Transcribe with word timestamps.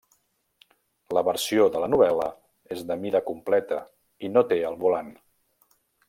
La 1.17 1.21
versió 1.27 1.67
de 1.75 1.83
la 1.83 1.89
novel·la 1.95 2.27
és 2.77 2.81
de 2.91 2.97
mida 3.05 3.21
completa 3.31 3.77
i 4.29 4.35
no 4.37 4.47
té 4.53 4.59
el 4.71 4.79
volant. 4.85 5.13